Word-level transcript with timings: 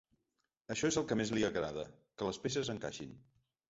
Això 0.75 0.89
és 0.93 0.97
el 1.03 1.05
que 1.13 1.19
més 1.21 1.33
li 1.37 1.47
agrada, 1.51 1.87
que 2.19 2.31
les 2.33 2.43
peces 2.49 2.77
encaixin. 2.79 3.19